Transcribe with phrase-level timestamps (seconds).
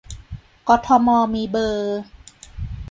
[0.67, 1.97] กทมมีเบอร์